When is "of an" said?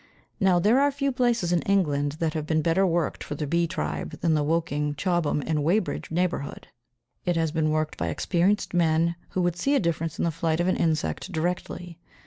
10.59-10.75